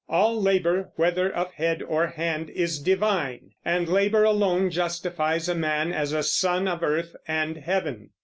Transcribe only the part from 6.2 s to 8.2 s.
son of earth and heaven.